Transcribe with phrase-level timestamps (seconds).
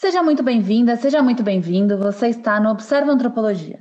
[0.00, 1.98] Seja muito bem-vinda, seja muito bem-vindo.
[1.98, 3.78] Você está no Observa Antropologia.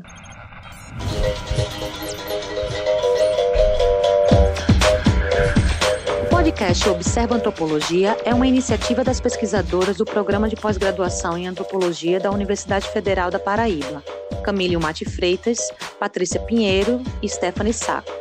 [6.21, 12.19] O podcast Observa Antropologia é uma iniciativa das pesquisadoras do Programa de Pós-Graduação em Antropologia
[12.19, 14.03] da Universidade Federal da Paraíba,
[14.43, 15.59] Camille Mate Freitas,
[15.99, 18.11] Patrícia Pinheiro e Stephanie Saco,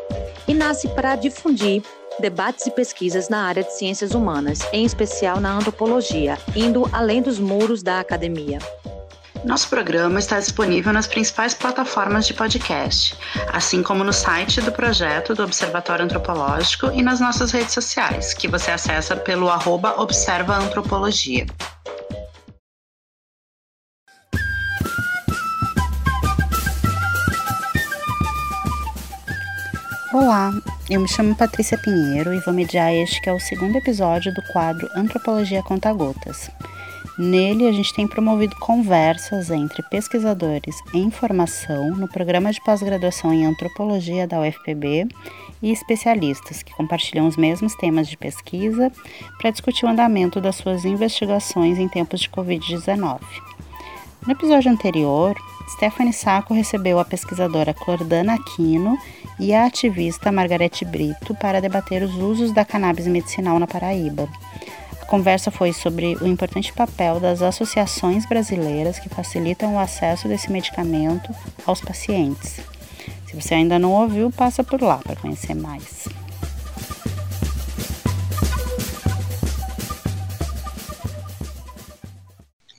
[0.49, 1.83] e nasce para difundir
[2.21, 7.39] debates e pesquisas na área de ciências humanas, em especial na antropologia, indo além dos
[7.39, 8.59] muros da academia.
[9.45, 13.17] Nosso programa está disponível nas principais plataformas de podcast,
[13.53, 18.47] assim como no site do projeto do Observatório Antropológico e nas nossas redes sociais, que
[18.47, 21.47] você acessa pelo arroba Observa Antropologia.
[30.13, 30.53] Olá,
[30.91, 34.43] eu me chamo Patrícia Pinheiro e vou mediar este que é o segundo episódio do
[34.53, 36.51] quadro Antropologia Conta Gotas.
[37.19, 43.47] Nele, a gente tem promovido conversas entre pesquisadores em formação no programa de pós-graduação em
[43.47, 45.09] antropologia da UFPB
[45.63, 48.93] e especialistas que compartilham os mesmos temas de pesquisa
[49.41, 53.21] para discutir o andamento das suas investigações em tempos de Covid-19.
[54.25, 55.37] No episódio anterior,
[55.69, 58.97] Stephanie Sacco recebeu a pesquisadora Clordana Aquino
[59.39, 64.29] e a ativista Margarete Brito para debater os usos da cannabis medicinal na Paraíba.
[65.01, 70.53] A conversa foi sobre o importante papel das associações brasileiras que facilitam o acesso desse
[70.53, 71.35] medicamento
[71.67, 72.61] aos pacientes.
[73.27, 76.07] Se você ainda não ouviu, passa por lá para conhecer mais.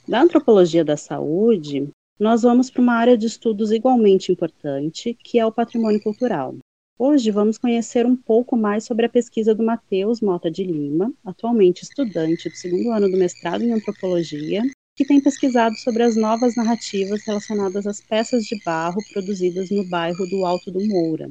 [0.06, 5.46] Da antropologia da saúde, nós vamos para uma área de estudos igualmente importante, que é
[5.46, 6.58] o patrimônio cultural.
[7.00, 11.84] Hoje vamos conhecer um pouco mais sobre a pesquisa do Matheus Mota de Lima, atualmente
[11.84, 14.62] estudante do segundo ano do mestrado em antropologia,
[14.96, 20.28] que tem pesquisado sobre as novas narrativas relacionadas às peças de barro produzidas no bairro
[20.28, 21.30] do Alto do Moura,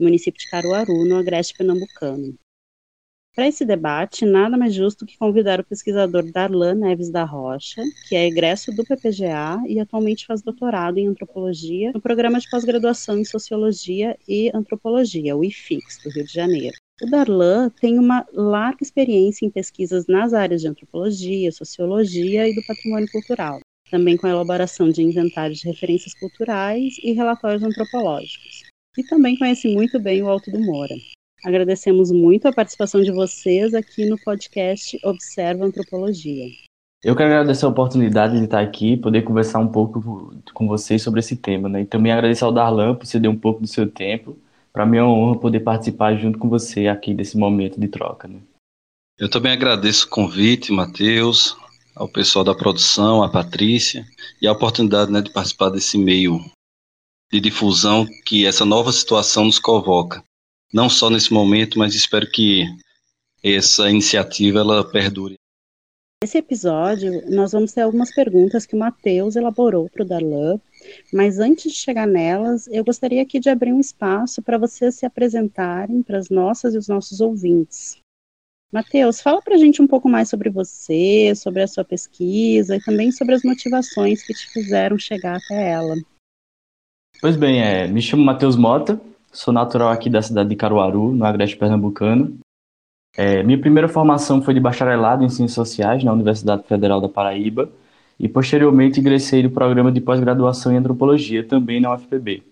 [0.00, 2.34] município de Caruaru, no agreste pernambucano.
[3.34, 8.14] Para esse debate, nada mais justo que convidar o pesquisador Darlan Neves da Rocha, que
[8.14, 13.24] é egresso do PPGA e atualmente faz doutorado em antropologia no programa de pós-graduação em
[13.24, 16.76] sociologia e antropologia, o IFIX, do Rio de Janeiro.
[17.02, 22.64] O Darlan tem uma larga experiência em pesquisas nas áreas de antropologia, sociologia e do
[22.64, 23.58] patrimônio cultural,
[23.90, 28.62] também com a elaboração de inventários de referências culturais e relatórios antropológicos.
[28.96, 30.94] E também conhece muito bem o Alto do Moura.
[31.44, 36.46] Agradecemos muito a participação de vocês aqui no podcast Observa Antropologia.
[37.02, 41.20] Eu quero agradecer a oportunidade de estar aqui, poder conversar um pouco com vocês sobre
[41.20, 41.82] esse tema, né?
[41.82, 44.38] E também agradecer ao Darlan por ceder um pouco do seu tempo.
[44.72, 48.26] Para mim é uma honra poder participar junto com você aqui desse momento de troca,
[48.26, 48.40] né?
[49.18, 51.54] Eu também agradeço o convite, Matheus,
[51.94, 54.06] ao pessoal da produção, a Patrícia,
[54.40, 56.40] e a oportunidade né, de participar desse meio
[57.30, 60.24] de difusão que essa nova situação nos convoca
[60.72, 62.64] não só nesse momento, mas espero que
[63.42, 65.36] essa iniciativa ela perdure.
[66.22, 70.58] Nesse episódio, nós vamos ter algumas perguntas que o Matheus elaborou para o Darlan,
[71.12, 75.04] mas antes de chegar nelas, eu gostaria aqui de abrir um espaço para vocês se
[75.04, 77.98] apresentarem para as nossas e os nossos ouvintes.
[78.72, 82.82] Matheus, fala para a gente um pouco mais sobre você, sobre a sua pesquisa e
[82.82, 85.94] também sobre as motivações que te fizeram chegar até ela.
[87.20, 89.00] Pois bem, é, me chamo Matheus Mota,
[89.34, 92.38] Sou natural aqui da cidade de Caruaru, no Agreste Pernambucano.
[93.16, 97.68] É, minha primeira formação foi de bacharelado em Ciências Sociais na Universidade Federal da Paraíba
[98.18, 102.44] e posteriormente ingressei no programa de pós-graduação em Antropologia, também na UFPB.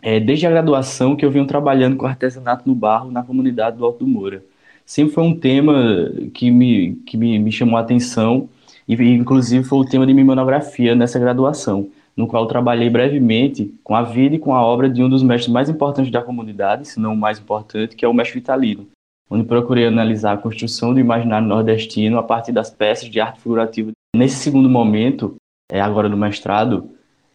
[0.00, 3.84] É, desde a graduação que eu venho trabalhando com artesanato no barro na comunidade do
[3.84, 4.44] Alto do Moura.
[4.86, 8.48] Sempre foi um tema que me, que me, me chamou a atenção
[8.86, 13.94] e inclusive foi o tema de minha monografia nessa graduação no qual trabalhei brevemente com
[13.94, 17.00] a vida e com a obra de um dos mestres mais importantes da comunidade, se
[17.00, 18.86] não o mais importante, que é o mestre Vitalino,
[19.30, 23.90] onde procurei analisar a construção do imaginário nordestino a partir das peças de arte figurativa.
[24.14, 25.36] Nesse segundo momento,
[25.70, 26.90] é agora no mestrado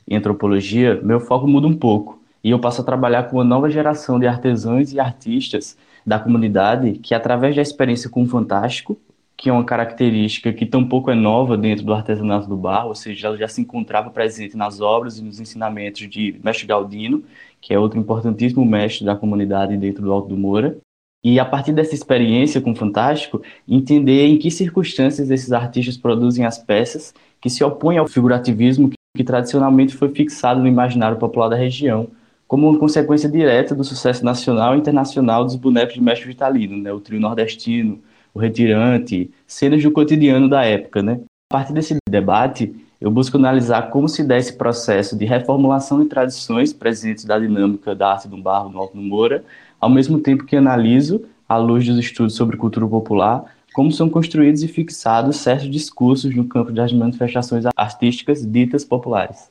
[0.07, 3.69] em antropologia, meu foco muda um pouco e eu passo a trabalhar com uma nova
[3.71, 8.99] geração de artesãos e artistas da comunidade que, através da experiência com o fantástico,
[9.37, 13.27] que é uma característica que tampouco é nova dentro do artesanato do barro, ou seja,
[13.27, 17.23] ela já se encontrava presente nas obras e nos ensinamentos de Mestre Galdino,
[17.59, 20.77] que é outro importantíssimo mestre da comunidade dentro do Alto do Moura.
[21.23, 26.45] E a partir dessa experiência com o Fantástico, entender em que circunstâncias esses artistas produzem
[26.45, 31.49] as peças que se opõem ao figurativismo que, que tradicionalmente foi fixado no imaginário popular
[31.49, 32.07] da região,
[32.47, 36.93] como uma consequência direta do sucesso nacional e internacional dos bonecos de Mestre Vitalino, né,
[36.93, 37.99] o trio nordestino,
[38.35, 41.21] o retirante, cenas do cotidiano da época, né?
[41.49, 46.09] A partir desse debate, eu busco analisar como se dá esse processo de reformulação de
[46.09, 49.45] tradições presentes da dinâmica da arte do barro no Alto do Moura,
[49.79, 54.63] ao mesmo tempo que analiso, à luz dos estudos sobre cultura popular, como são construídos
[54.63, 59.49] e fixados certos discursos no campo das manifestações artísticas ditas populares.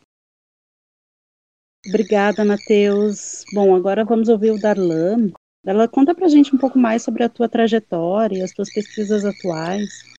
[1.87, 3.45] Obrigada, Matheus.
[3.53, 5.31] Bom, agora vamos ouvir o Darlan.
[5.65, 10.13] Darlan, conta pra gente um pouco mais sobre a tua trajetória as tuas pesquisas atuais.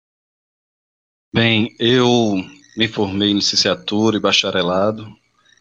[1.35, 2.37] Bem, eu
[2.77, 5.07] me formei em licenciatura e bacharelado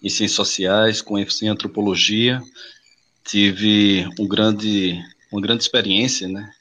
[0.02, 2.42] em ciências sociais, com ênfase em antropologia.
[3.26, 5.02] Tive um grande,
[5.32, 6.54] uma grande experiência, né,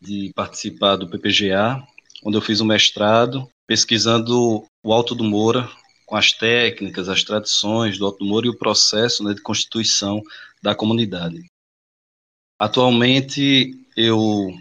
[0.00, 1.82] de participar do PPGA,
[2.24, 5.68] onde eu fiz um mestrado pesquisando o Alto do Moura,
[6.06, 10.22] com as técnicas, as tradições do Alto do Moura e o processo né, de constituição
[10.62, 11.44] da comunidade.
[12.58, 14.52] Atualmente eu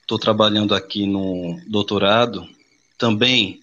[0.00, 2.48] estou trabalhando aqui no doutorado,
[2.96, 3.60] também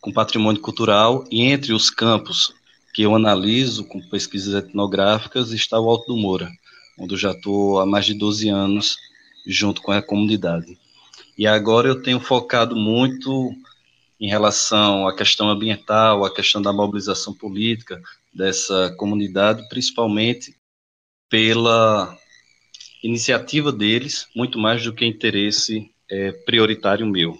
[0.00, 2.54] com patrimônio cultural, e entre os campos
[2.94, 6.50] que eu analiso com pesquisas etnográficas está o Alto do Moura,
[6.98, 8.96] onde eu já estou há mais de 12 anos
[9.46, 10.78] junto com a comunidade.
[11.36, 13.52] E agora eu tenho focado muito
[14.18, 18.00] em relação à questão ambiental, à questão da mobilização política
[18.32, 20.56] dessa comunidade, principalmente
[21.28, 22.16] pela
[23.04, 27.36] iniciativa deles, muito mais do que interesse é, prioritário meu.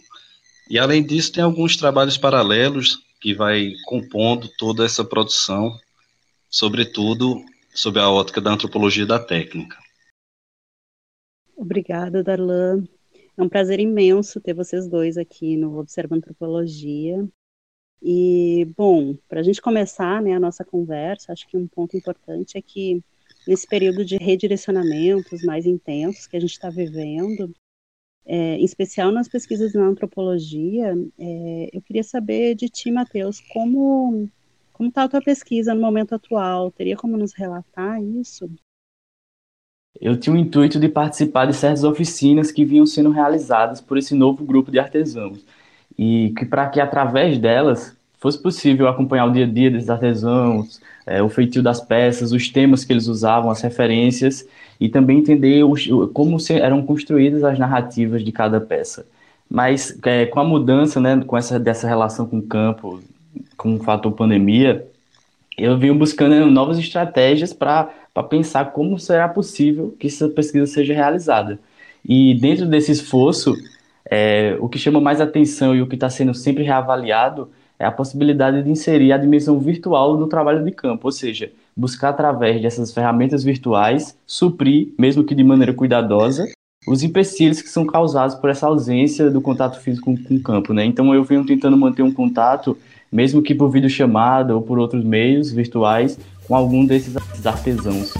[0.69, 5.75] E além disso, tem alguns trabalhos paralelos que vai compondo toda essa produção,
[6.51, 7.43] sobretudo
[7.75, 9.79] sob a ótica da antropologia da técnica.
[11.57, 12.85] Obrigada, Darlan.
[13.37, 17.27] É um prazer imenso ter vocês dois aqui no Observa Antropologia.
[18.03, 22.59] E, bom, para a gente começar né, a nossa conversa, acho que um ponto importante
[22.59, 23.03] é que
[23.47, 27.55] nesse período de redirecionamentos mais intensos que a gente está vivendo,
[28.27, 34.29] é, em especial nas pesquisas na antropologia, é, eu queria saber de ti, Matheus, como
[34.75, 36.71] como está a tua pesquisa no momento atual?
[36.73, 38.51] Teria como nos relatar isso?
[40.01, 44.17] Eu tinha o intuito de participar de certas oficinas que vinham sendo realizadas por esse
[44.17, 45.47] novo grupo de artesãos
[45.97, 50.81] e que para que através delas fosse possível acompanhar o dia a dia desses artesãos,
[51.05, 54.49] é, o feitio das peças, os temas que eles usavam, as referências
[54.81, 59.05] e também entender os, como eram construídas as narrativas de cada peça.
[59.47, 63.03] Mas é, com a mudança, né, com essa dessa relação com o campo,
[63.59, 64.87] com o fator pandemia,
[65.59, 67.93] eu venho buscando novas estratégias para
[68.31, 71.59] pensar como será possível que essa pesquisa seja realizada.
[72.03, 73.55] E dentro desse esforço,
[74.11, 77.91] é, o que chama mais atenção e o que está sendo sempre reavaliado é a
[77.91, 82.93] possibilidade de inserir a dimensão virtual no trabalho de campo, ou seja, buscar através dessas
[82.93, 86.47] ferramentas virtuais suprir, mesmo que de maneira cuidadosa,
[86.87, 90.85] os empecilhos que são causados por essa ausência do contato físico com, o campo, né?
[90.85, 92.77] Então eu venho tentando manter um contato,
[93.11, 98.13] mesmo que por videochamada ou por outros meios virtuais, com algum desses artesãos.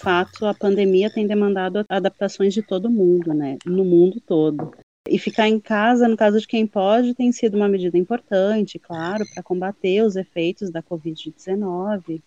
[0.00, 3.58] Fato, a pandemia tem demandado adaptações de todo mundo, né?
[3.66, 4.72] No mundo todo.
[5.08, 9.24] E ficar em casa, no caso de quem pode, tem sido uma medida importante, claro,
[9.34, 12.22] para combater os efeitos da Covid-19.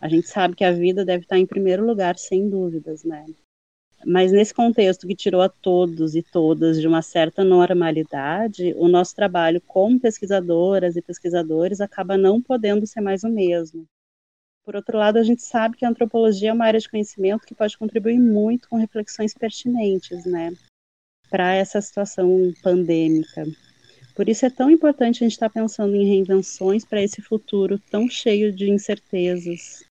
[0.00, 3.24] A gente sabe que a vida deve estar em primeiro lugar, sem dúvidas, né?
[4.04, 9.14] Mas nesse contexto que tirou a todos e todas de uma certa normalidade, o nosso
[9.14, 13.86] trabalho como pesquisadoras e pesquisadores acaba não podendo ser mais o mesmo.
[14.66, 17.54] Por outro lado, a gente sabe que a antropologia é uma área de conhecimento que
[17.54, 20.52] pode contribuir muito com reflexões pertinentes, né,
[21.30, 23.44] para essa situação pandêmica.
[24.16, 27.78] Por isso é tão importante a gente estar tá pensando em reinvenções para esse futuro
[27.78, 29.84] tão cheio de incertezas.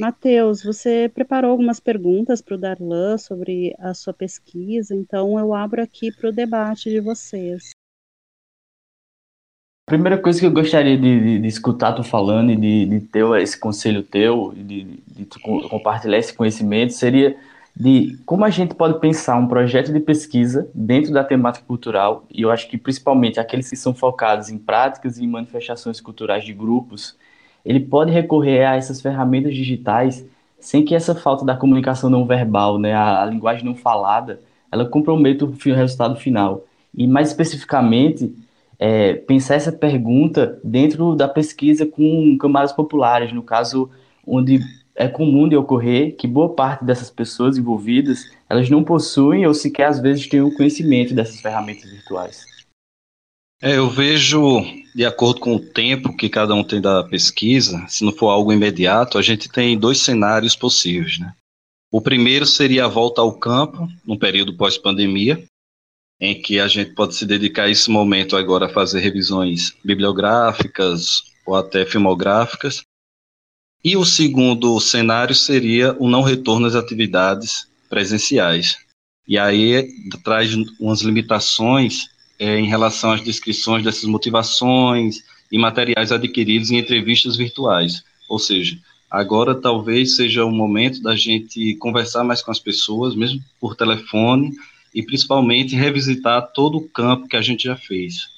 [0.00, 5.80] Matheus, você preparou algumas perguntas para o Darlan sobre a sua pesquisa, então eu abro
[5.80, 7.75] aqui para o debate de vocês.
[9.86, 13.24] Primeira coisa que eu gostaria de, de, de escutar tu falando e de, de, ter
[13.40, 15.24] esse conselho teu, de, de
[15.70, 17.36] compartilhar esse conhecimento, seria
[17.74, 22.42] de como a gente pode pensar um projeto de pesquisa dentro da temática cultural, e
[22.42, 27.16] eu acho que principalmente aqueles que são focados em práticas e manifestações culturais de grupos,
[27.64, 30.26] ele pode recorrer a essas ferramentas digitais
[30.58, 34.40] sem que essa falta da comunicação não verbal, né, a, a linguagem não falada,
[34.72, 36.64] ela comprometa o resultado final.
[36.92, 38.34] E mais especificamente,
[38.78, 43.90] é, pensar essa pergunta dentro da pesquisa com camadas populares, no caso
[44.26, 44.60] onde
[44.94, 49.88] é comum de ocorrer que boa parte dessas pessoas envolvidas elas não possuem ou sequer
[49.88, 52.44] às vezes têm o conhecimento dessas ferramentas virtuais.
[53.62, 54.62] É, eu vejo,
[54.94, 58.52] de acordo com o tempo que cada um tem da pesquisa, se não for algo
[58.52, 61.32] imediato, a gente tem dois cenários possíveis, né?
[61.90, 65.42] O primeiro seria a volta ao campo, no período pós-pandemia,
[66.20, 71.24] em que a gente pode se dedicar a esse momento agora a fazer revisões bibliográficas
[71.46, 72.82] ou até filmográficas.
[73.84, 78.78] E o segundo cenário seria o não retorno às atividades presenciais.
[79.28, 79.88] E aí
[80.24, 82.08] traz umas limitações
[82.38, 85.18] é, em relação às descrições dessas motivações
[85.50, 88.02] e materiais adquiridos em entrevistas virtuais.
[88.28, 88.78] Ou seja,
[89.10, 94.52] agora talvez seja o momento da gente conversar mais com as pessoas, mesmo por telefone,
[94.96, 98.30] e principalmente revisitar todo o campo que a gente já fez.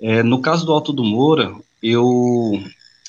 [0.00, 2.60] É, no caso do Alto do Moura, eu,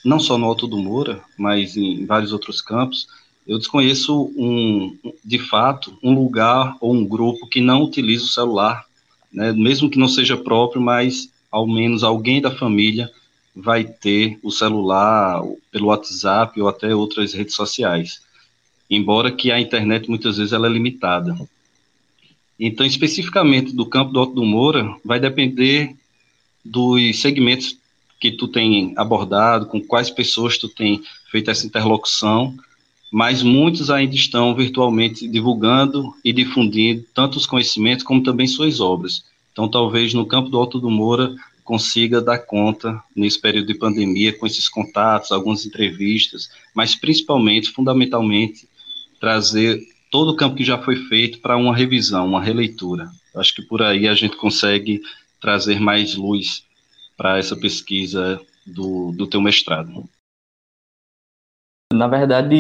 [0.06, 3.08] não só no Alto do Moura, mas em vários outros campos,
[3.48, 8.86] eu desconheço um, de fato, um lugar ou um grupo que não utiliza o celular
[9.34, 13.10] né, mesmo que não seja próprio, mas ao menos alguém da família
[13.56, 18.22] vai ter o celular pelo WhatsApp ou até outras redes sociais.
[18.90, 21.36] Embora que a internet muitas vezes ela é limitada.
[22.60, 25.96] Então, especificamente do campo do Alto do Moura, vai depender
[26.64, 27.78] dos segmentos
[28.20, 32.56] que tu tem abordado, com quais pessoas tu tem feito essa interlocução,
[33.12, 39.24] mas muitos ainda estão virtualmente divulgando e difundindo tanto os conhecimentos como também suas obras.
[39.52, 44.38] Então, talvez no campo do Alto do Moura consiga dar conta nesse período de pandemia
[44.38, 48.68] com esses contatos, algumas entrevistas, mas principalmente, fundamentalmente,
[49.20, 49.80] trazer
[50.14, 53.10] todo o campo que já foi feito para uma revisão, uma releitura.
[53.36, 55.02] Acho que por aí a gente consegue
[55.42, 56.68] trazer mais luz
[57.18, 60.08] para essa pesquisa do, do teu mestrado.
[61.92, 62.56] Na verdade,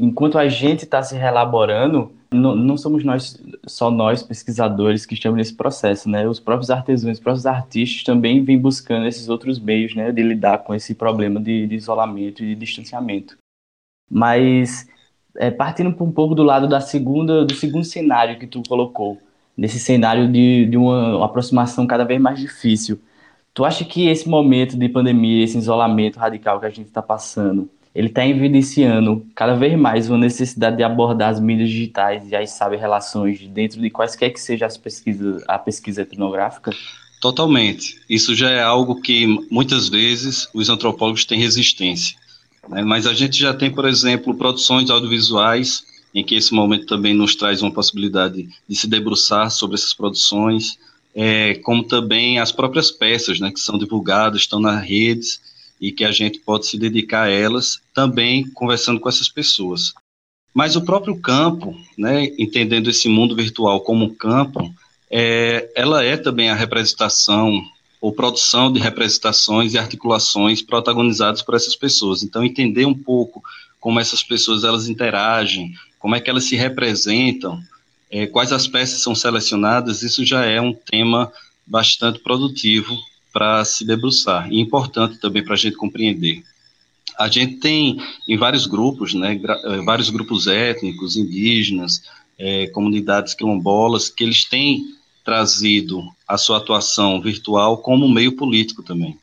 [0.00, 5.36] enquanto a gente está se relaborando, não, não, somos nós, só nós pesquisadores que estamos
[5.36, 6.28] nesse processo, né?
[6.28, 10.58] Os próprios artesãos, os próprios artistas também vêm buscando esses outros meios, né, de lidar
[10.64, 13.38] com esse problema de, de isolamento e de distanciamento.
[14.10, 14.88] Mas
[15.36, 19.18] é, partindo um pouco do lado da segunda, do segundo cenário que tu colocou,
[19.56, 23.00] nesse cenário de, de uma, aproximação cada vez mais difícil,
[23.54, 27.70] tu acha que esse momento de pandemia, esse isolamento radical que a gente está passando,
[27.94, 32.50] ele está evidenciando cada vez mais uma necessidade de abordar as mídias digitais e as
[32.50, 36.72] sabe relações dentro de quaisquer que seja as pesquisas, a pesquisa etnográfica?
[37.22, 37.98] Totalmente.
[38.08, 42.18] Isso já é algo que muitas vezes os antropólogos têm resistência.
[42.68, 42.82] Né?
[42.82, 47.36] Mas a gente já tem, por exemplo, produções audiovisuais em que esse momento também nos
[47.36, 50.78] traz uma possibilidade de se debruçar sobre essas produções,
[51.14, 55.40] é, como também as próprias peças, né, que são divulgadas, estão nas redes
[55.80, 59.92] e que a gente pode se dedicar a elas também conversando com essas pessoas.
[60.54, 64.74] Mas o próprio campo, né, entendendo esse mundo virtual como campo,
[65.10, 67.62] é, ela é também a representação
[68.06, 72.22] ou produção de representações e articulações protagonizadas por essas pessoas.
[72.22, 73.42] Então, entender um pouco
[73.80, 77.60] como essas pessoas elas interagem, como é que elas se representam,
[78.08, 81.32] é, quais as peças são selecionadas, isso já é um tema
[81.66, 82.96] bastante produtivo
[83.32, 86.44] para se debruçar e importante também para a gente compreender.
[87.18, 92.02] A gente tem em vários grupos, né, eh, vários grupos étnicos, indígenas,
[92.38, 94.95] é, comunidades quilombolas, que eles têm
[95.26, 99.18] trazido a sua atuação virtual como meio político também.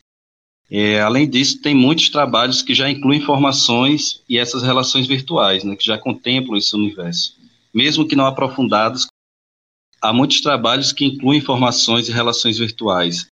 [0.69, 5.77] É, além disso, tem muitos trabalhos que já incluem informações e essas relações virtuais, né,
[5.77, 7.37] que já contemplam esse universo.
[7.73, 9.07] Mesmo que não aprofundados,
[10.01, 13.25] há muitos trabalhos que incluem informações e relações virtuais,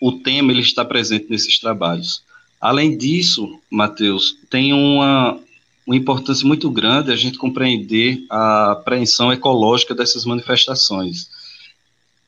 [0.00, 2.24] o tema ele está presente nesses trabalhos.
[2.60, 5.38] Além disso, Mateus, tem uma,
[5.86, 11.28] uma importância muito grande a gente compreender a apreensão ecológica dessas manifestações,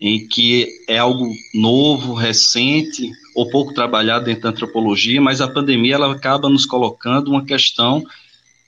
[0.00, 5.94] em que é algo novo, recente, ou pouco trabalhado dentro da antropologia, mas a pandemia
[5.94, 8.04] ela acaba nos colocando uma questão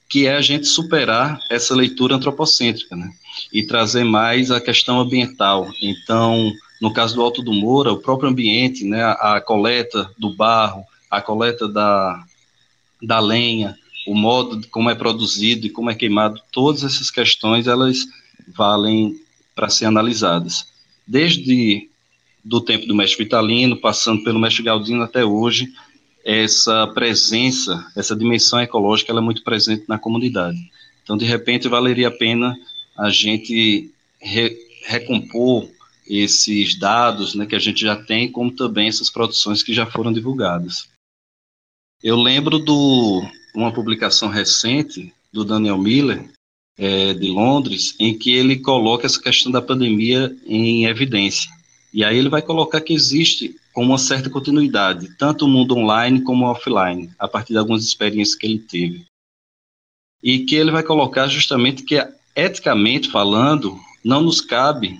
[0.08, 3.10] que é a gente superar essa leitura antropocêntrica, né?
[3.52, 5.70] E trazer mais a questão ambiental.
[5.82, 10.34] Então, no caso do Alto do Moura, o próprio ambiente, né, a, a coleta do
[10.34, 12.24] barro, a coleta da,
[13.02, 18.06] da lenha, o modo como é produzido e como é queimado, todas essas questões elas
[18.46, 19.14] valem
[19.54, 20.66] para ser analisadas.
[21.08, 21.88] Desde
[22.44, 25.72] do tempo do mestre Vitalino, passando pelo mestre Galdino até hoje,
[26.24, 30.58] essa presença, essa dimensão ecológica, ela é muito presente na comunidade.
[31.02, 32.54] Então, de repente, valeria a pena
[32.96, 35.68] a gente re, recompor
[36.06, 40.12] esses dados né, que a gente já tem, como também essas produções que já foram
[40.12, 40.88] divulgadas.
[42.02, 46.30] Eu lembro de uma publicação recente do Daniel Miller,
[46.78, 51.50] é, de Londres, em que ele coloca essa questão da pandemia em evidência.
[51.92, 56.22] E aí ele vai colocar que existe com uma certa continuidade, tanto o mundo online
[56.22, 59.04] como offline, a partir de algumas experiências que ele teve.
[60.22, 61.96] E que ele vai colocar justamente que,
[62.34, 64.98] eticamente falando, não nos cabe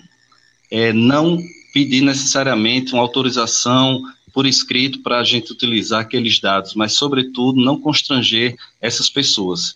[0.71, 1.37] é, não
[1.73, 4.01] pedir necessariamente uma autorização
[4.33, 9.75] por escrito para a gente utilizar aqueles dados, mas, sobretudo, não constranger essas pessoas.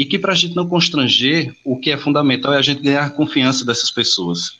[0.00, 3.04] E que, para a gente não constranger, o que é fundamental é a gente ganhar
[3.04, 4.56] a confiança dessas pessoas.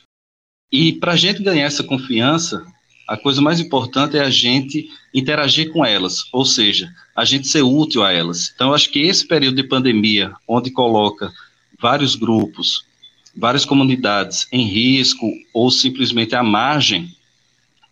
[0.71, 2.63] E, para a gente ganhar essa confiança,
[3.07, 7.63] a coisa mais importante é a gente interagir com elas, ou seja, a gente ser
[7.63, 8.51] útil a elas.
[8.53, 11.33] Então, acho que esse período de pandemia, onde coloca
[11.79, 12.85] vários grupos,
[13.35, 17.09] várias comunidades em risco ou simplesmente à margem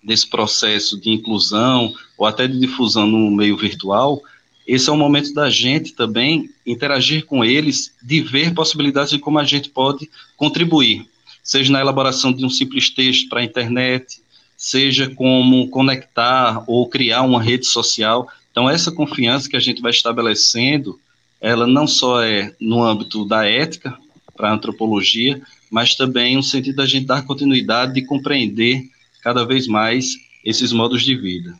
[0.03, 4.21] desse processo de inclusão ou até de difusão no meio virtual,
[4.71, 9.39] esse é o momento da gente também interagir com eles, de ver possibilidades de como
[9.39, 10.07] a gente pode
[10.37, 11.07] contribuir,
[11.43, 14.21] seja na elaboração de um simples texto para a internet,
[14.55, 18.27] seja como conectar ou criar uma rede social.
[18.51, 20.99] Então, essa confiança que a gente vai estabelecendo,
[21.41, 23.97] ela não só é no âmbito da ética,
[24.37, 28.83] para a antropologia, mas também no sentido da gente dar continuidade de compreender
[29.21, 30.13] cada vez mais
[30.45, 31.57] esses modos de vida.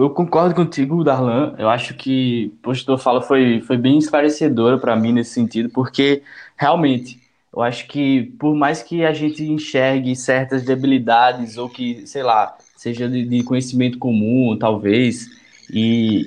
[0.00, 1.54] Eu concordo contigo, Darlan.
[1.58, 5.70] Eu acho que o que tu fala foi, foi bem esclarecedora para mim nesse sentido,
[5.70, 6.22] porque
[6.56, 7.20] realmente
[7.52, 12.56] eu acho que por mais que a gente enxergue certas debilidades ou que, sei lá,
[12.76, 15.26] seja de, de conhecimento comum, talvez,
[15.72, 16.24] e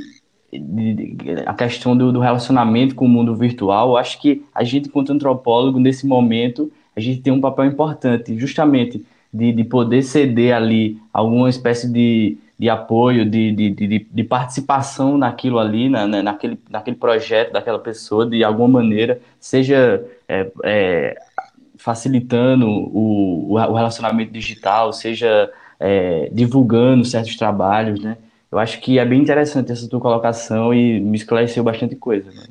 [0.52, 4.64] de, de, a questão do, do, relacionamento com o mundo virtual, eu acho que a
[4.64, 10.04] gente, enquanto antropólogo, nesse momento, a gente tem um papel importante, justamente de, de poder
[10.04, 16.06] ceder ali alguma espécie de, de apoio, de, de, de, de participação naquilo ali, na,
[16.06, 21.18] naquele, naquele projeto daquela pessoa, de alguma maneira, seja é, é,
[21.76, 28.16] facilitando o, o relacionamento digital, seja é, divulgando certos trabalhos, né?
[28.52, 32.30] Eu acho que é bem interessante essa tua colocação e me esclareceu bastante coisa.
[32.30, 32.44] Né?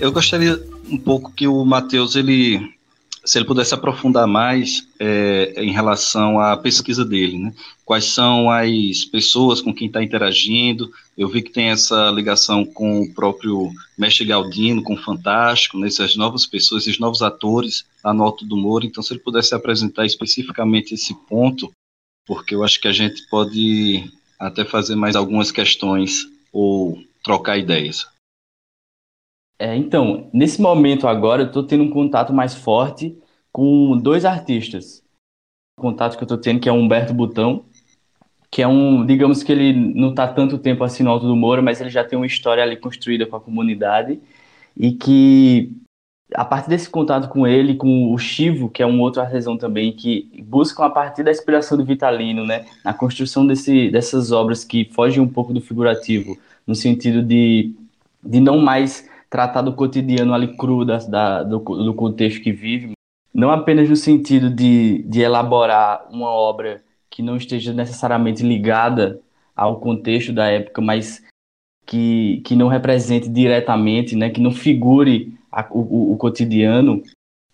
[0.00, 2.72] Eu gostaria um pouco que o Matheus ele
[3.24, 7.54] se ele pudesse aprofundar mais é, em relação à pesquisa dele, né?
[7.84, 10.90] Quais são as pessoas com quem está interagindo?
[11.16, 15.88] Eu vi que tem essa ligação com o próprio Mestre Galdino, com o Fantástico, né?
[15.88, 18.86] essas novas pessoas, esses novos atores lá no Alto do Moro.
[18.86, 21.70] Então, se ele pudesse apresentar especificamente esse ponto,
[22.26, 28.06] porque eu acho que a gente pode até fazer mais algumas questões ou trocar ideias.
[29.58, 33.18] É, então, nesse momento agora, eu estou tendo um contato mais forte
[33.52, 35.02] com dois artistas.
[35.76, 37.64] O contato que eu estou tendo, que é o Humberto Butão,
[38.50, 41.60] que é um, digamos que ele não está tanto tempo assim no Alto do Moura,
[41.60, 44.20] mas ele já tem uma história ali construída com a comunidade,
[44.76, 45.72] e que,
[46.34, 49.92] a partir desse contato com ele, com o Chivo, que é um outro artesão também,
[49.92, 54.84] que buscam a partir da inspiração do Vitalino, né, na construção desse, dessas obras que
[54.84, 57.74] fogem um pouco do figurativo, no sentido de,
[58.24, 62.92] de não mais tratar do cotidiano ali cru da, da do, do, contexto que vive,
[63.34, 69.20] não apenas no sentido de, de elaborar uma obra que não esteja necessariamente ligada
[69.54, 71.22] ao contexto da época, mas
[71.84, 77.02] que, que não represente diretamente, né, que não figure a, o, o, cotidiano,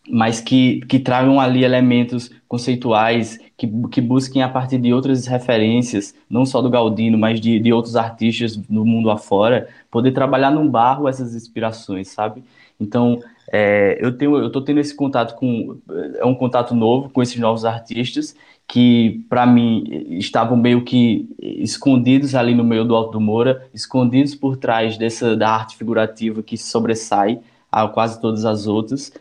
[0.09, 6.15] mas que, que tragam ali elementos conceituais, que, que busquem a partir de outras referências,
[6.29, 10.69] não só do Galdino, mas de, de outros artistas no mundo afora, poder trabalhar no
[10.69, 12.45] barro essas inspirações, sabe?
[12.79, 15.79] Então, é, eu tenho, eu tô tendo esse contato com,
[16.17, 18.35] é um contato novo com esses novos artistas
[18.67, 24.35] que, para mim, estavam meio que escondidos ali no meio do Alto do Moura, escondidos
[24.35, 27.41] por trás dessa da arte figurativa que sobressai
[27.71, 29.13] a quase todas as outras,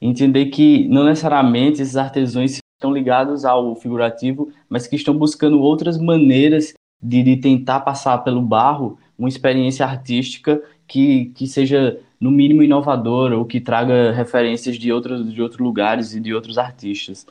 [0.00, 5.98] entender que não necessariamente esses artesãos estão ligados ao figurativo, mas que estão buscando outras
[5.98, 12.62] maneiras de, de tentar passar pelo barro uma experiência artística que, que seja no mínimo
[12.62, 17.26] inovadora ou que traga referências de outros, de outros lugares e de outros artistas.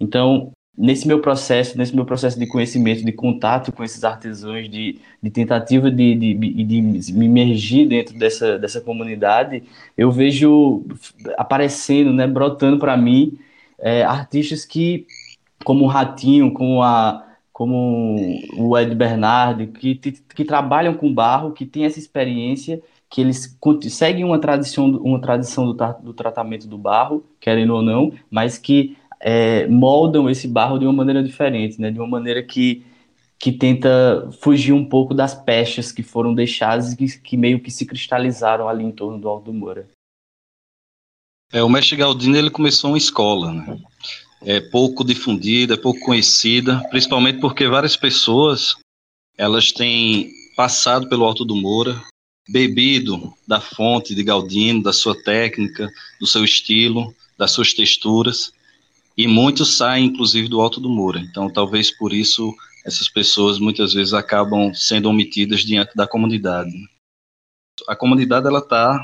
[0.00, 4.98] Então, nesse meu processo, nesse meu processo de conhecimento, de contato com esses artesãos, de,
[5.22, 9.62] de tentativa de, de, de, me imergir dentro dessa, dessa comunidade,
[9.96, 10.84] eu vejo
[11.36, 13.38] aparecendo, né, brotando para mim
[13.78, 15.06] é, artistas que,
[15.64, 18.16] como o Ratinho, como, a, como
[18.56, 22.80] o Ed Bernardi, que, que trabalham com barro, que têm essa experiência,
[23.10, 23.58] que eles
[23.90, 28.96] seguem uma tradição, uma tradição do, do tratamento do barro, querendo ou não, mas que
[29.22, 31.90] é, moldam esse barro de uma maneira diferente, né?
[31.90, 32.84] De uma maneira que,
[33.38, 37.70] que tenta fugir um pouco das pechas que foram deixadas e que, que meio que
[37.70, 39.88] se cristalizaram ali em torno do Aldo Moura.
[41.52, 43.78] É, o mestre Galdino ele começou uma escola, né?
[44.44, 48.74] É pouco difundida, é pouco conhecida, principalmente porque várias pessoas
[49.38, 52.02] elas têm passado pelo Alto do Moura,
[52.48, 58.52] bebido da fonte de Galdino, da sua técnica, do seu estilo, das suas texturas,
[59.16, 61.20] e muitos saem inclusive do Alto do Moura.
[61.20, 66.72] Então, talvez por isso essas pessoas muitas vezes acabam sendo omitidas diante da comunidade.
[67.88, 69.00] A comunidade ela está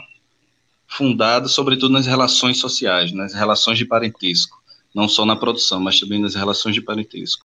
[0.87, 4.61] fundada sobretudo nas relações sociais, nas relações de parentesco,
[4.95, 7.45] não só na produção, mas também nas relações de parentesco.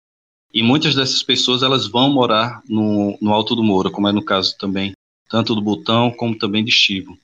[0.53, 4.25] E muitas dessas pessoas elas vão morar no, no Alto do Moura, como é no
[4.25, 4.93] caso também
[5.29, 7.19] tanto do Botão como também de Chivo.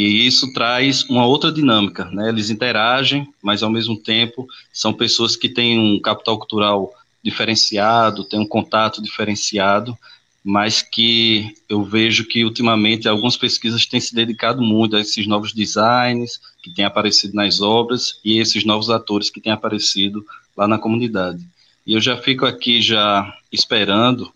[0.00, 2.28] E isso traz uma outra dinâmica, né?
[2.28, 8.38] Eles interagem, mas ao mesmo tempo são pessoas que têm um capital cultural diferenciado, tem
[8.38, 9.98] um contato diferenciado,
[10.44, 15.52] mas que eu vejo que ultimamente algumas pesquisas têm se dedicado muito a esses novos
[15.52, 20.24] designs que têm aparecido nas obras e esses novos atores que têm aparecido
[20.56, 21.44] lá na comunidade.
[21.84, 24.32] E eu já fico aqui já esperando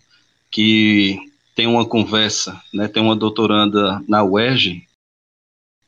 [0.50, 1.20] que
[1.54, 4.88] tem uma conversa, né, tem uma doutoranda na UERJ,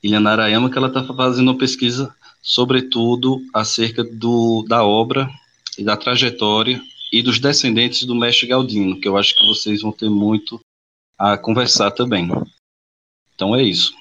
[0.05, 5.31] Iliana Arayama, que ela está fazendo uma pesquisa, sobretudo, acerca do, da obra
[5.79, 6.79] e da trajetória
[7.11, 10.61] e dos descendentes do mestre Galdino, que eu acho que vocês vão ter muito
[11.19, 12.29] a conversar também.
[13.35, 13.95] Então é isso.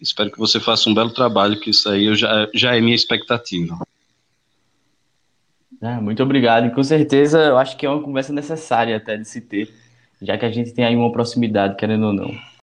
[0.00, 2.94] Espero que você faça um belo trabalho, que isso aí eu já, já é minha
[2.94, 3.76] expectativa.
[5.82, 6.66] É, muito obrigado.
[6.66, 9.74] E com certeza eu acho que é uma conversa necessária até de se ter,
[10.22, 12.57] já que a gente tem aí uma proximidade, querendo ou não.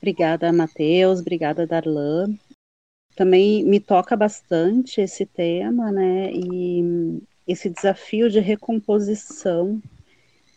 [0.00, 1.20] Obrigada, Matheus.
[1.20, 2.36] Obrigada, Darlan
[3.20, 6.32] também me toca bastante esse tema, né?
[6.32, 9.78] E esse desafio de recomposição.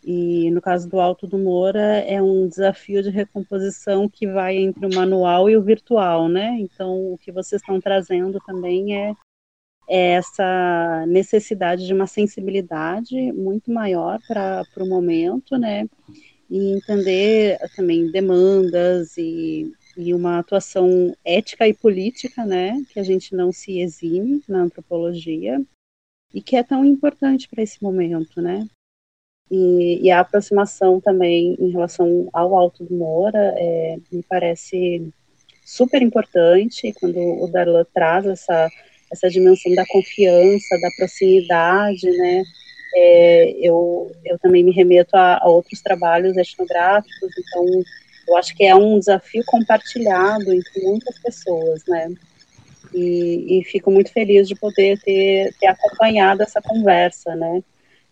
[0.02, 4.86] E no caso do Alto do Moura, é um desafio de recomposição que vai entre
[4.86, 6.56] o manual e o virtual, né?
[6.58, 9.14] Então, o que vocês estão trazendo também é,
[9.86, 15.86] é essa necessidade de uma sensibilidade muito maior para o momento, né?
[16.50, 23.34] E entender também demandas e e uma atuação ética e política, né, que a gente
[23.34, 25.62] não se exime na antropologia
[26.32, 28.66] e que é tão importante para esse momento, né.
[29.50, 35.12] E, e, a aproximação também em relação ao Alto do Moura é, me parece
[35.64, 38.70] super importante quando o Darlan traz essa
[39.12, 42.42] essa dimensão da confiança, da proximidade, né.
[42.94, 47.64] É, eu, eu também me remeto a, a outros trabalhos etnográficos, então
[48.26, 52.12] eu acho que é um desafio compartilhado entre muitas pessoas, né?
[52.92, 57.62] E, e fico muito feliz de poder ter, ter acompanhado essa conversa, né?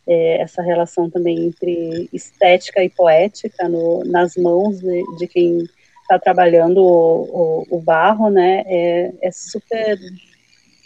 [0.05, 5.64] É, essa relação também entre estética e poética no, nas mãos de, de quem
[6.03, 7.23] está trabalhando o,
[7.71, 8.64] o, o, barro, né?
[8.66, 9.97] É, é, super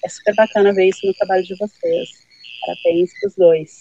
[0.04, 2.25] é super bacana ver isso no trabalho de vocês.
[2.66, 3.80] Parabéns para os dois.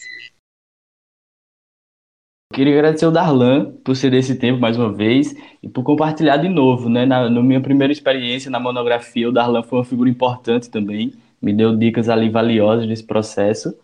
[2.53, 6.47] Queria agradecer o Darlan por ser desse tempo mais uma vez e por compartilhar de
[6.47, 7.05] novo, né?
[7.05, 11.51] Na, na minha primeira experiência na monografia, o Darlan foi uma figura importante também, me
[11.51, 13.75] deu dicas ali valiosas desse processo.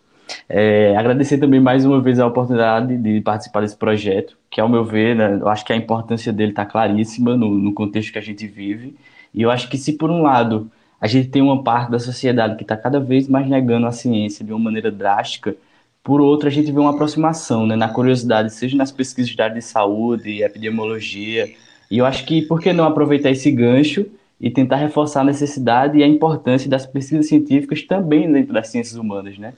[0.48, 4.84] É, agradecer também mais uma vez a oportunidade de participar desse projeto, que ao meu
[4.84, 8.22] ver, né, eu acho que a importância dele está claríssima no, no contexto que a
[8.22, 8.96] gente vive.
[9.34, 10.70] E eu acho que se por um lado
[11.02, 14.44] a gente tem uma parte da sociedade que está cada vez mais negando a ciência
[14.44, 15.56] de uma maneira drástica,
[16.00, 19.56] por outro, a gente vê uma aproximação né, na curiosidade, seja nas pesquisas de área
[19.56, 21.52] de saúde, epidemiologia.
[21.90, 24.06] E eu acho que por que não aproveitar esse gancho
[24.40, 28.96] e tentar reforçar a necessidade e a importância das pesquisas científicas também dentro das ciências
[28.96, 29.54] humanas, né?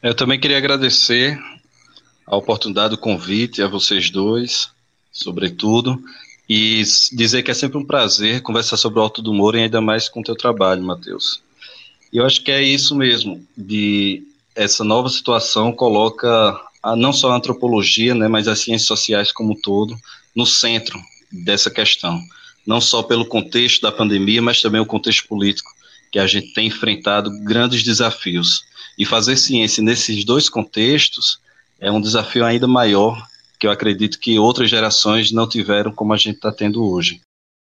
[0.00, 1.36] Eu também queria agradecer
[2.24, 4.70] a oportunidade, o convite a vocês dois,
[5.10, 6.00] sobretudo,
[6.48, 9.80] e dizer que é sempre um prazer conversar sobre o Alto do Moro e ainda
[9.80, 11.42] mais com o teu trabalho, Matheus.
[12.12, 14.22] E eu acho que é isso mesmo, de
[14.54, 19.52] essa nova situação coloca a, não só a antropologia, né, mas as ciências sociais como
[19.52, 19.96] um todo
[20.34, 20.98] no centro
[21.30, 22.20] dessa questão.
[22.66, 25.70] Não só pelo contexto da pandemia, mas também o contexto político,
[26.10, 28.62] que a gente tem enfrentado grandes desafios.
[28.98, 31.40] E fazer ciência nesses dois contextos
[31.80, 33.26] é um desafio ainda maior,
[33.62, 37.20] que eu acredito que outras gerações não tiveram como a gente está tendo hoje.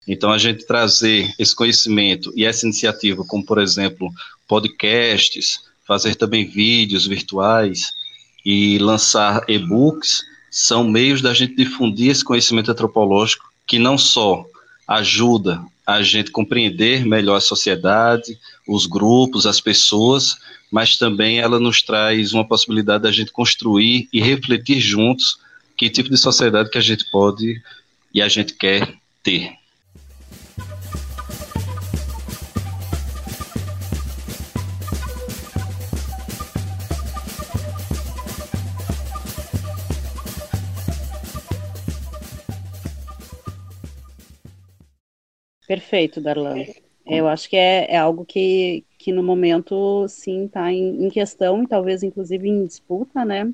[0.08, 4.10] Então, a gente trazer esse conhecimento e essa iniciativa, como por exemplo,
[4.48, 7.92] podcasts, fazer também vídeos virtuais
[8.42, 14.46] e lançar e-books são meios da gente difundir esse conhecimento antropológico que não só
[14.88, 20.36] ajuda a gente compreender melhor a sociedade, os grupos, as pessoas,
[20.70, 25.41] mas também ela nos traz uma possibilidade da gente construir e refletir juntos
[25.82, 27.60] que tipo de sociedade que a gente pode
[28.14, 29.50] e a gente quer ter.
[45.66, 46.64] Perfeito, Darlan.
[47.04, 51.64] Eu acho que é, é algo que, que no momento, sim, está em, em, questão
[51.64, 53.52] e talvez, inclusive, em disputa, né?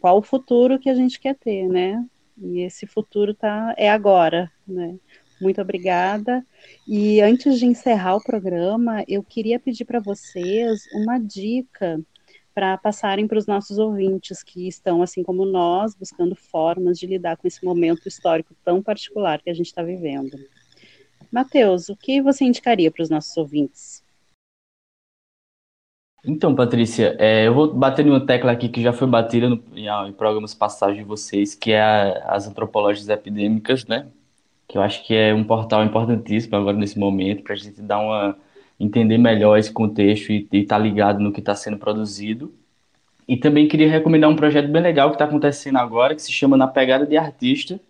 [0.00, 2.04] Qual o futuro que a gente quer ter, né?
[2.38, 4.96] E esse futuro tá, é agora, né?
[5.40, 6.44] Muito obrigada.
[6.86, 12.00] E antes de encerrar o programa, eu queria pedir para vocês uma dica
[12.54, 17.36] para passarem para os nossos ouvintes que estão, assim como nós, buscando formas de lidar
[17.36, 20.36] com esse momento histórico tão particular que a gente está vivendo.
[21.30, 24.02] Matheus, o que você indicaria para os nossos ouvintes?
[26.24, 29.62] Então, Patrícia, é, eu vou bater em uma tecla aqui que já foi batida no,
[29.74, 34.06] em, em, programas passados de vocês, que é a, as antropologias epidêmicas, né?
[34.68, 38.00] Que eu acho que é um portal importantíssimo agora nesse momento, para a gente dar
[38.00, 38.36] uma
[38.78, 42.52] entender melhor esse contexto e estar tá ligado no que está sendo produzido.
[43.28, 46.56] E também queria recomendar um projeto bem legal que está acontecendo agora, que se chama
[46.56, 47.80] Na Pegada de Artista,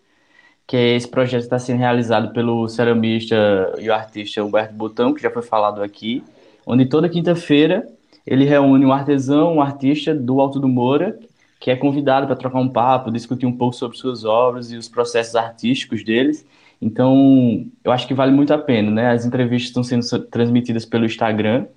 [0.67, 3.35] que é esse projeto está sendo realizado pelo ceramista
[3.79, 6.23] e o artista Humberto Botão, que já foi falado aqui,
[6.65, 7.87] onde toda quinta-feira
[8.25, 11.17] ele reúne um artesão, um artista do Alto do Moura,
[11.59, 14.89] que é convidado para trocar um papo, discutir um pouco sobre suas obras e os
[14.89, 16.45] processos artísticos deles.
[16.81, 19.11] Então, eu acho que vale muito a pena, né?
[19.11, 21.67] As entrevistas estão sendo transmitidas pelo Instagram.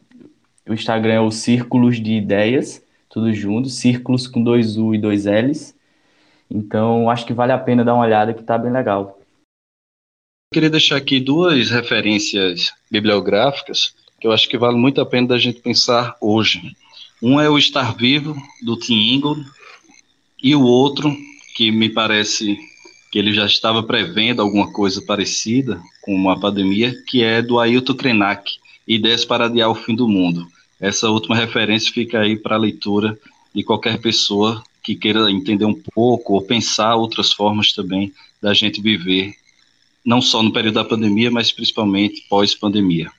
[0.67, 5.27] O Instagram é o Círculos de Ideias, tudo junto, Círculos com dois U e dois
[5.27, 5.75] L's.
[6.51, 9.19] Então, acho que vale a pena dar uma olhada que está bem legal.
[10.51, 15.29] Eu queria deixar aqui duas referências bibliográficas que eu acho que vale muito a pena
[15.29, 16.75] da gente pensar hoje.
[17.21, 19.45] Um é o Estar Vivo, do Tim Ingold,
[20.43, 21.15] e o outro,
[21.55, 22.59] que me parece
[23.13, 27.93] que ele já estava prevendo alguma coisa parecida com uma pandemia, que é do Ailton
[27.93, 28.51] Krenak,
[28.89, 30.47] Ideias para Adiar o Fim do Mundo.
[30.81, 33.19] Essa última referência fica aí para a leitura
[33.55, 38.11] de qualquer pessoa que queira entender um pouco ou pensar outras formas também
[38.41, 39.35] da gente viver,
[40.03, 43.13] não só no período da pandemia, mas principalmente pós-pandemia.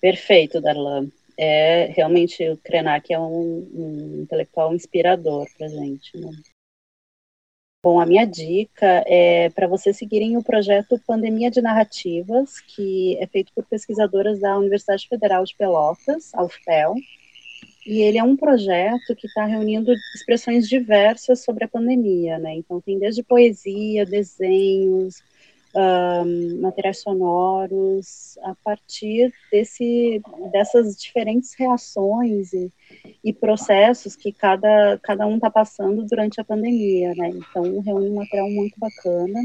[0.00, 1.08] Perfeito, Darlan.
[1.36, 6.16] É, realmente, o Krenak é um, um intelectual inspirador para gente.
[6.16, 6.30] Né?
[7.80, 13.26] Bom, a minha dica é para vocês seguirem o projeto Pandemia de Narrativas, que é
[13.26, 16.94] feito por pesquisadoras da Universidade Federal de Pelotas, a UFPEL,
[17.86, 22.54] e ele é um projeto que está reunindo expressões diversas sobre a pandemia, né?
[22.56, 25.22] Então tem desde poesia, desenhos,
[25.74, 30.20] um, materiais sonoros, a partir desse,
[30.52, 32.72] dessas diferentes reações e,
[33.22, 37.30] e processos que cada, cada um está passando durante a pandemia, né?
[37.30, 39.38] Então, reúne um material muito bacana.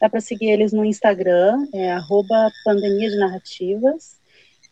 [0.00, 4.18] Dá para seguir eles no Instagram, é arroba pandemia de narrativas.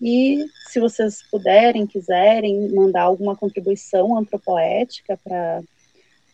[0.01, 5.65] E se vocês puderem, quiserem mandar alguma contribuição antropoética para o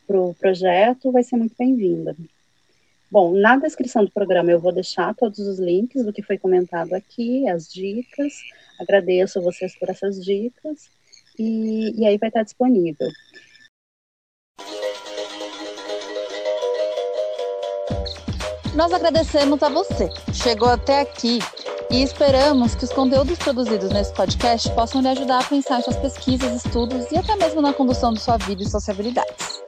[0.06, 2.16] pro projeto, vai ser muito bem-vinda.
[3.10, 6.92] Bom, na descrição do programa eu vou deixar todos os links do que foi comentado
[6.92, 8.34] aqui, as dicas.
[8.78, 10.90] Agradeço a vocês por essas dicas.
[11.38, 13.08] E, e aí vai estar disponível.
[18.74, 20.10] Nós agradecemos a você.
[20.34, 21.38] Chegou até aqui
[21.90, 25.96] e esperamos que os conteúdos produzidos nesse podcast possam lhe ajudar a pensar em suas
[25.96, 29.67] pesquisas, estudos e até mesmo na condução de sua vida e sociabilidades.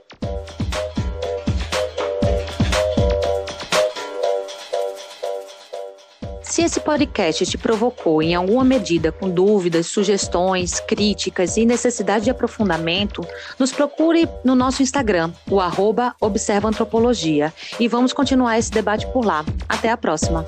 [6.51, 12.31] Se esse podcast te provocou em alguma medida com dúvidas, sugestões, críticas e necessidade de
[12.31, 13.25] aprofundamento,
[13.57, 19.25] nos procure no nosso Instagram, o arroba Observa Antropologia, e vamos continuar esse debate por
[19.25, 19.45] lá.
[19.69, 20.45] Até a próxima!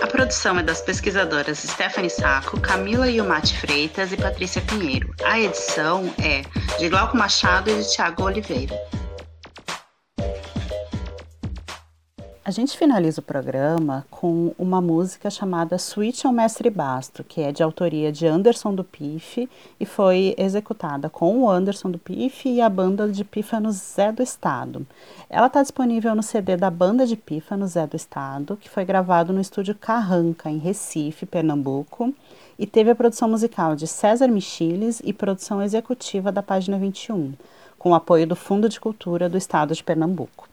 [0.00, 5.12] A produção é das pesquisadoras Stephanie Saco, Camila Yumati Freitas e Patrícia Pinheiro.
[5.24, 6.42] A edição é
[6.78, 8.80] de Glauco Machado e de Tiago Oliveira.
[12.46, 17.50] A gente finaliza o programa com uma música chamada Suíte ao Mestre Basto, que é
[17.50, 22.60] de autoria de Anderson do Pif e foi executada com o Anderson do Pif e
[22.60, 24.86] a banda de pífanos Zé do Estado.
[25.28, 29.32] Ela está disponível no CD da banda de pífanos Zé do Estado, que foi gravado
[29.32, 32.14] no estúdio Carranca, em Recife, Pernambuco,
[32.56, 37.32] e teve a produção musical de César Michiles e produção executiva da página 21,
[37.76, 40.46] com apoio do Fundo de Cultura do Estado de Pernambuco.